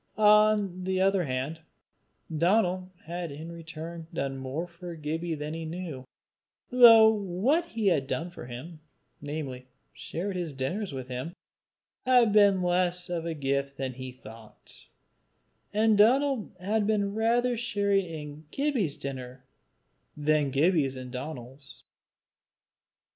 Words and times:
On 0.17 0.83
the 0.83 0.99
other 0.99 1.25
hand, 1.25 1.59
Donal 2.35 2.91
had 3.03 3.31
in 3.31 3.51
return 3.51 4.07
done 4.11 4.35
more 4.39 4.65
for 4.65 4.95
Gibbie 4.95 5.35
than 5.35 5.53
he 5.53 5.63
knew, 5.63 6.05
though 6.71 7.07
what 7.13 7.67
he 7.67 7.85
had 7.85 8.07
done 8.07 8.31
for 8.31 8.47
him, 8.47 8.79
namely, 9.21 9.67
shared 9.93 10.35
his 10.35 10.55
dinners 10.55 10.91
with 10.91 11.07
him, 11.07 11.35
had 12.03 12.33
been 12.33 12.63
less 12.63 13.11
of 13.11 13.27
a 13.27 13.35
gift 13.35 13.77
than 13.77 13.93
he 13.93 14.11
thought, 14.11 14.87
and 15.71 15.99
Donal 15.99 16.51
had 16.59 16.89
rather 16.89 17.49
been 17.49 17.57
sharing 17.59 18.05
in 18.07 18.45
Gibbie's 18.49 18.97
dinner, 18.97 19.45
than 20.17 20.49
Gibbie 20.49 20.87
in 20.97 21.11
Donal's. 21.11 21.83